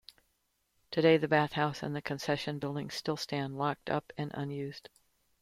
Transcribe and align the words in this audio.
Today, 0.89 1.17
the 1.17 1.27
bathhouse 1.27 1.83
and 1.83 2.03
concession 2.03 2.57
buildings 2.57 2.95
still 2.95 3.17
stand, 3.17 3.59
locked 3.59 3.87
up 3.87 4.11
and 4.17 4.31
unused. 4.33 4.89